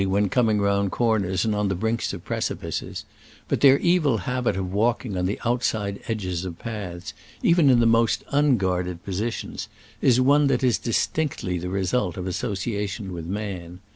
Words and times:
II 0.01 0.07
when 0.07 0.29
coming 0.29 0.59
round 0.59 0.91
corners 0.91 1.45
and 1.45 1.53
on 1.53 1.67
the 1.67 1.75
brinks 1.75 2.11
of 2.11 2.25
precipices; 2.25 3.05
but 3.47 3.61
their 3.61 3.77
evil 3.77 4.17
habit 4.17 4.57
of 4.57 4.73
walking 4.73 5.15
on 5.15 5.27
the 5.27 5.39
outside 5.45 5.99
edges 6.07 6.43
of 6.43 6.57
paths 6.57 7.13
(even 7.43 7.69
in 7.69 7.79
the 7.79 7.85
most 7.85 8.23
unguarded 8.29 9.03
positions) 9.05 9.67
is 10.01 10.19
one 10.19 10.47
that 10.47 10.63
is 10.63 10.79
distinctly 10.79 11.59
the 11.59 11.69
result 11.69 12.17
of 12.17 12.25
as 12.25 12.35
sociation 12.41 13.09
with 13.13 13.27
man. 13.27 13.79